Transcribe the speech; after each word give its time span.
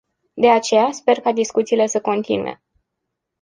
De 0.33 0.49
aceea, 0.49 0.91
sper 0.91 1.19
ca 1.21 1.31
discuțiile 1.31 1.85
să 1.85 2.01
continue. 2.01 2.63